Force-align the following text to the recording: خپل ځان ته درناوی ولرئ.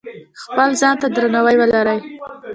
خپل 0.41 0.69
ځان 0.81 0.95
ته 1.01 1.07
درناوی 1.15 1.55
ولرئ. 1.57 1.99